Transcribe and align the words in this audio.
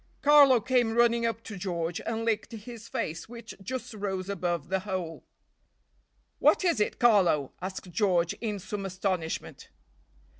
Carlo 0.23 0.59
came 0.59 0.95
running 0.95 1.27
up 1.27 1.43
to 1.43 1.55
George, 1.55 2.01
and 2.07 2.25
licked 2.25 2.51
his 2.53 2.87
face, 2.87 3.29
which 3.29 3.53
just 3.61 3.93
rose 3.93 4.29
above 4.29 4.69
the 4.69 4.79
hole. 4.79 5.23
"What 6.39 6.65
is 6.65 6.79
it, 6.79 6.97
Carlo?" 6.97 7.51
asked 7.61 7.91
George, 7.91 8.33
in 8.41 8.57
some 8.57 8.83
astonishment. 8.83 9.69